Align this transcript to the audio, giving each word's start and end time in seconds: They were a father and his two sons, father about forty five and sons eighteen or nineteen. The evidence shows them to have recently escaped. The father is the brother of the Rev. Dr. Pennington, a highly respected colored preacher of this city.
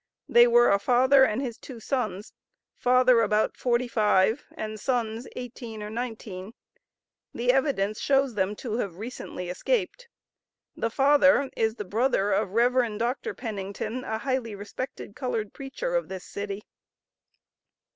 They 0.27 0.47
were 0.47 0.71
a 0.71 0.79
father 0.79 1.23
and 1.25 1.43
his 1.43 1.59
two 1.59 1.79
sons, 1.79 2.33
father 2.75 3.21
about 3.21 3.55
forty 3.55 3.87
five 3.87 4.43
and 4.55 4.79
sons 4.79 5.27
eighteen 5.35 5.83
or 5.83 5.91
nineteen. 5.91 6.53
The 7.35 7.51
evidence 7.51 8.01
shows 8.01 8.33
them 8.33 8.55
to 8.55 8.77
have 8.77 8.95
recently 8.95 9.47
escaped. 9.47 10.07
The 10.75 10.89
father 10.89 11.51
is 11.55 11.75
the 11.75 11.85
brother 11.85 12.31
of 12.31 12.47
the 12.49 12.55
Rev. 12.55 12.97
Dr. 12.97 13.35
Pennington, 13.35 14.03
a 14.03 14.17
highly 14.17 14.55
respected 14.55 15.15
colored 15.15 15.53
preacher 15.53 15.93
of 15.93 16.09
this 16.09 16.25
city. 16.25 16.63